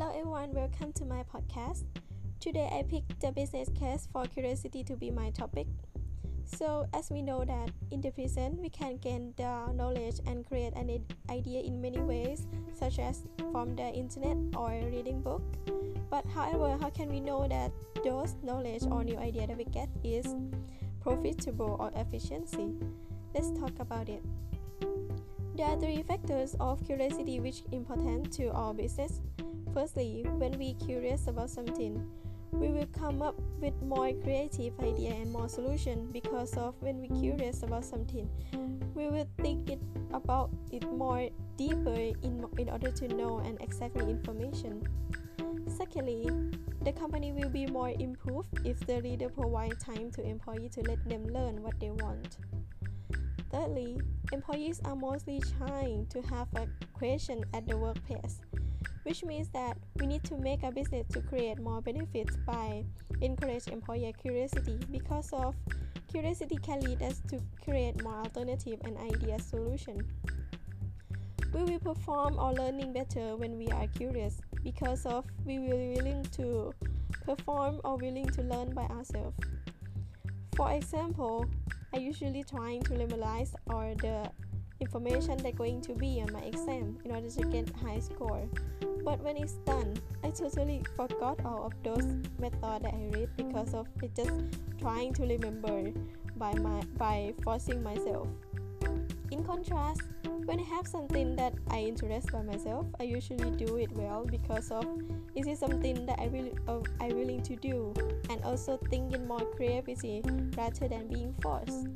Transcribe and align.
and 0.00 0.54
welcome 0.54 0.92
to 0.92 1.04
my 1.04 1.24
podcast. 1.24 1.82
Today 2.38 2.70
I 2.72 2.84
picked 2.88 3.20
the 3.20 3.32
business 3.32 3.68
case 3.74 4.06
for 4.12 4.26
curiosity 4.26 4.84
to 4.84 4.94
be 4.94 5.10
my 5.10 5.30
topic. 5.30 5.66
So, 6.44 6.86
as 6.94 7.10
we 7.10 7.20
know 7.20 7.44
that 7.44 7.70
in 7.90 8.00
the 8.00 8.12
present 8.12 8.60
we 8.60 8.70
can 8.70 8.98
gain 8.98 9.34
the 9.36 9.72
knowledge 9.74 10.20
and 10.24 10.46
create 10.46 10.72
an 10.76 11.04
idea 11.28 11.60
in 11.62 11.80
many 11.80 11.98
ways, 11.98 12.46
such 12.78 13.00
as 13.00 13.26
from 13.50 13.74
the 13.74 13.90
internet 13.90 14.36
or 14.56 14.70
reading 14.70 15.20
book. 15.20 15.42
But 16.08 16.24
however, 16.26 16.78
how 16.80 16.90
can 16.90 17.10
we 17.10 17.18
know 17.18 17.48
that 17.48 17.72
those 18.04 18.36
knowledge 18.44 18.84
or 18.84 19.02
new 19.02 19.18
idea 19.18 19.48
that 19.48 19.56
we 19.56 19.64
get 19.64 19.88
is 20.04 20.36
profitable 21.00 21.76
or 21.80 21.90
efficiency? 21.96 22.70
Let's 23.34 23.50
talk 23.58 23.72
about 23.80 24.08
it. 24.08 24.22
There 25.58 25.66
are 25.66 25.76
three 25.76 26.04
factors 26.04 26.54
of 26.60 26.86
curiosity 26.86 27.40
which 27.40 27.64
important 27.72 28.32
to 28.34 28.46
our 28.52 28.72
business. 28.72 29.20
Firstly, 29.74 30.24
when 30.38 30.56
we 30.56 30.74
curious 30.74 31.26
about 31.26 31.50
something, 31.50 32.00
we 32.52 32.68
will 32.68 32.86
come 32.96 33.22
up 33.22 33.34
with 33.60 33.74
more 33.82 34.12
creative 34.22 34.78
idea 34.78 35.14
and 35.14 35.32
more 35.32 35.48
solution 35.48 36.12
because 36.12 36.56
of 36.56 36.76
when 36.78 37.00
we 37.00 37.08
curious 37.08 37.64
about 37.64 37.84
something, 37.84 38.30
we 38.94 39.08
will 39.08 39.26
think 39.38 39.68
it 39.68 39.80
about 40.14 40.50
it 40.70 40.88
more 40.92 41.28
deeper 41.56 42.14
in, 42.22 42.46
in 42.56 42.70
order 42.70 42.92
to 42.92 43.08
know 43.08 43.38
and 43.38 43.60
exactly 43.60 44.08
information. 44.08 44.86
Secondly, 45.66 46.30
the 46.84 46.92
company 46.92 47.32
will 47.32 47.50
be 47.50 47.66
more 47.66 47.90
improved 47.98 48.60
if 48.64 48.78
the 48.86 49.00
leader 49.00 49.28
provide 49.28 49.80
time 49.80 50.12
to 50.12 50.22
employee 50.22 50.68
to 50.68 50.82
let 50.82 51.04
them 51.08 51.26
learn 51.26 51.64
what 51.64 51.80
they 51.80 51.90
want. 51.90 52.38
Thirdly, 53.50 54.00
employees 54.32 54.80
are 54.84 54.96
mostly 54.96 55.40
trying 55.58 56.06
to 56.06 56.20
have 56.22 56.48
a 56.54 56.66
question 56.92 57.44
at 57.54 57.66
the 57.66 57.76
workplace, 57.76 58.40
which 59.04 59.24
means 59.24 59.48
that 59.50 59.78
we 59.98 60.06
need 60.06 60.22
to 60.24 60.36
make 60.36 60.62
a 60.62 60.70
business 60.70 61.06
to 61.12 61.22
create 61.22 61.58
more 61.58 61.80
benefits 61.80 62.36
by 62.46 62.84
encourage 63.22 63.68
employee 63.68 64.14
curiosity 64.20 64.78
because 64.90 65.30
of 65.32 65.54
curiosity 66.10 66.56
can 66.62 66.80
lead 66.80 67.02
us 67.02 67.20
to 67.28 67.40
create 67.64 68.02
more 68.02 68.16
alternative 68.16 68.80
and 68.84 68.98
idea 68.98 69.38
solution. 69.38 70.06
We 71.54 71.64
will 71.64 71.78
perform 71.78 72.38
our 72.38 72.52
learning 72.52 72.92
better 72.92 73.36
when 73.36 73.56
we 73.56 73.68
are 73.68 73.86
curious 73.86 74.40
because 74.62 75.06
of 75.06 75.24
we 75.46 75.58
will 75.58 75.78
be 75.78 75.94
willing 75.96 76.22
to 76.32 76.74
perform 77.24 77.80
or 77.84 77.96
willing 77.96 78.26
to 78.26 78.42
learn 78.42 78.74
by 78.74 78.84
ourselves. 78.84 79.36
For 80.56 80.72
example, 80.72 81.46
I 81.94 81.98
usually 81.98 82.44
trying 82.44 82.82
to 82.82 82.94
memorize 82.94 83.54
all 83.70 83.94
the 83.96 84.30
information 84.80 85.38
that 85.38 85.56
going 85.56 85.80
to 85.82 85.94
be 85.94 86.20
on 86.20 86.32
my 86.32 86.40
exam 86.40 86.98
in 87.04 87.10
order 87.10 87.30
to 87.30 87.42
get 87.46 87.70
high 87.76 87.98
score. 87.98 88.46
But 89.04 89.20
when 89.24 89.38
it's 89.38 89.54
done, 89.64 89.94
I 90.22 90.30
totally 90.30 90.82
forgot 90.96 91.40
all 91.44 91.66
of 91.66 91.72
those 91.82 92.04
methods 92.38 92.82
that 92.82 92.92
I 92.92 93.10
read 93.14 93.30
because 93.36 93.72
of 93.72 93.88
it 94.02 94.14
just 94.14 94.32
trying 94.78 95.14
to 95.14 95.22
remember 95.22 95.90
by 96.36 96.52
my 96.54 96.82
by 96.98 97.34
forcing 97.42 97.82
myself. 97.82 98.28
In 99.30 99.42
contrast, 99.44 100.02
when 100.48 100.60
I 100.60 100.62
have 100.62 100.86
something 100.88 101.36
that 101.36 101.52
I 101.70 101.80
interest 101.80 102.32
by 102.32 102.40
myself, 102.40 102.86
I 102.98 103.02
usually 103.02 103.50
do 103.50 103.76
it 103.76 103.92
well 103.92 104.24
because 104.24 104.70
of 104.70 104.86
is 105.34 105.46
it 105.46 105.58
something 105.58 106.06
that 106.06 106.18
I 106.18 106.24
really 106.32 106.54
uh, 106.66 106.80
I 107.02 107.08
willing 107.08 107.42
to 107.42 107.54
do 107.54 107.92
and 108.30 108.42
also 108.42 108.78
thinking 108.88 109.26
more 109.28 109.44
creativity 109.56 110.22
rather 110.56 110.88
than 110.88 111.06
being 111.08 111.34
forced. 111.42 111.88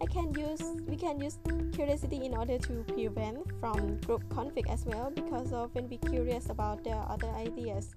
I 0.00 0.06
can 0.06 0.32
use 0.32 0.64
we 0.88 0.96
can 0.96 1.20
use 1.20 1.36
curiosity 1.74 2.24
in 2.24 2.32
order 2.32 2.56
to 2.56 2.82
prevent 2.88 3.44
from 3.60 4.00
group 4.08 4.24
conflict 4.30 4.70
as 4.70 4.86
well 4.86 5.12
because 5.14 5.52
of 5.52 5.74
when 5.74 5.90
we 5.90 5.98
curious 5.98 6.48
about 6.48 6.82
the 6.82 6.96
other 7.12 7.28
ideas, 7.36 7.94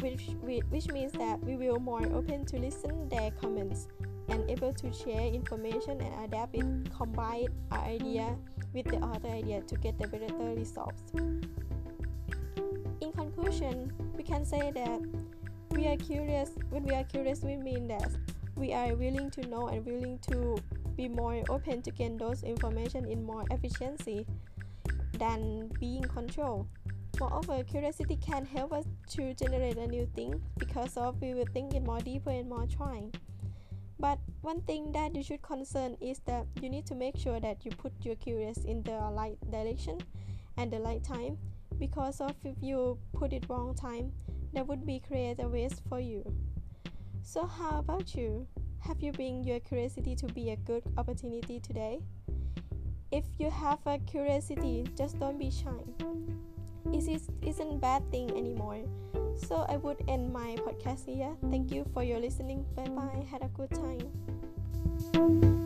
which 0.00 0.30
which 0.70 0.88
means 0.88 1.12
that 1.12 1.42
we 1.44 1.56
will 1.56 1.78
more 1.78 2.04
open 2.12 2.44
to 2.46 2.58
listen 2.58 3.08
their 3.08 3.30
comments 3.32 3.88
and 4.28 4.48
able 4.48 4.72
to 4.72 4.92
share 4.92 5.26
information 5.26 6.00
and 6.00 6.24
adapt 6.24 6.54
it, 6.54 6.64
combine 6.96 7.48
our 7.70 7.84
idea 7.84 8.36
with 8.72 8.86
the 8.86 8.98
other 8.98 9.28
idea 9.28 9.60
to 9.62 9.76
get 9.76 9.98
the 9.98 10.06
better 10.06 10.54
results. 10.54 11.02
In 13.00 13.12
conclusion, 13.12 13.92
we 14.16 14.22
can 14.22 14.44
say 14.44 14.70
that 14.70 15.00
we 15.70 15.86
are 15.86 15.96
curious. 15.96 16.50
When 16.70 16.84
we 16.84 16.94
are 16.94 17.04
curious, 17.04 17.42
we 17.42 17.56
mean 17.56 17.88
that 17.88 18.10
we 18.56 18.72
are 18.72 18.94
willing 18.94 19.30
to 19.30 19.46
know 19.48 19.68
and 19.68 19.84
willing 19.84 20.18
to 20.30 20.56
be 20.96 21.08
more 21.08 21.42
open 21.48 21.82
to 21.82 21.90
gain 21.90 22.16
those 22.16 22.42
information 22.42 23.06
in 23.06 23.24
more 23.24 23.44
efficiency 23.50 24.26
than 25.18 25.70
being 25.80 26.02
controlled. 26.02 26.66
Moreover, 27.22 27.62
curiosity 27.62 28.16
can 28.16 28.44
help 28.44 28.72
us 28.72 28.84
to 29.10 29.32
generate 29.34 29.76
a 29.76 29.86
new 29.86 30.06
thing 30.06 30.42
because 30.58 30.96
of 30.96 31.22
we 31.22 31.34
will 31.34 31.46
think 31.54 31.72
it 31.72 31.84
more 31.84 32.00
deeper 32.00 32.30
and 32.30 32.48
more 32.48 32.66
trying. 32.66 33.14
But 34.00 34.18
one 34.40 34.60
thing 34.62 34.90
that 34.90 35.14
you 35.14 35.22
should 35.22 35.40
concern 35.40 35.96
is 36.00 36.18
that 36.26 36.46
you 36.60 36.68
need 36.68 36.84
to 36.86 36.96
make 36.96 37.16
sure 37.16 37.38
that 37.38 37.64
you 37.64 37.70
put 37.70 37.92
your 38.02 38.16
curious 38.16 38.64
in 38.64 38.82
the 38.82 38.98
right 39.12 39.38
direction 39.52 40.00
and 40.56 40.72
the 40.72 40.80
right 40.80 41.00
time 41.04 41.38
because 41.78 42.20
of 42.20 42.34
if 42.44 42.56
you 42.60 42.98
put 43.12 43.32
it 43.32 43.46
wrong 43.48 43.76
time 43.76 44.10
that 44.52 44.66
would 44.66 44.84
be 44.84 44.98
create 44.98 45.38
a 45.38 45.46
waste 45.46 45.80
for 45.88 46.00
you. 46.00 46.24
So 47.22 47.46
how 47.46 47.78
about 47.78 48.16
you? 48.16 48.48
Have 48.80 49.00
you 49.00 49.12
bring 49.12 49.44
your 49.44 49.60
curiosity 49.60 50.16
to 50.16 50.26
be 50.26 50.50
a 50.50 50.56
good 50.56 50.82
opportunity 50.98 51.60
today? 51.60 52.00
If 53.12 53.26
you 53.38 53.48
have 53.48 53.78
a 53.86 54.00
curiosity, 54.00 54.88
just 54.96 55.20
don't 55.20 55.38
be 55.38 55.52
shy. 55.52 56.02
It 56.90 57.06
is, 57.08 57.28
isn't 57.42 57.80
bad 57.80 58.02
thing 58.10 58.30
anymore. 58.30 58.82
So 59.36 59.66
I 59.68 59.76
would 59.76 60.02
end 60.08 60.32
my 60.32 60.56
podcast 60.66 61.06
here. 61.06 61.36
Thank 61.50 61.70
you 61.70 61.86
for 61.94 62.02
your 62.02 62.18
listening. 62.18 62.64
Bye 62.74 62.88
bye. 62.88 63.26
Had 63.30 63.42
a 63.42 63.50
good 63.54 63.70
time. 63.70 65.60